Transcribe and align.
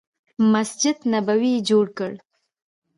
مسجد 0.53 0.97
نبوي 1.11 1.51
یې 1.55 1.65
جوړ 1.69 1.85
کړ. 1.97 2.11